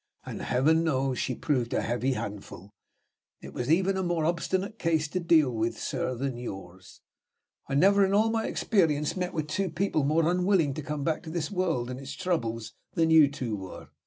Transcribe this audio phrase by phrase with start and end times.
[0.25, 2.71] And, Heaven knows, she proved a heavy handful!
[3.39, 7.01] It was even a more obstinate case to deal with, sir, than yours.
[7.69, 11.21] I never, in all my experience, met with two people more unwilling to come back
[11.21, 13.89] to this world and its troubles than you two were.